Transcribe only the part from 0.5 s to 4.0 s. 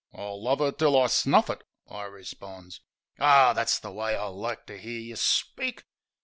'er till I snuflE it," I responds. "Ah, that's the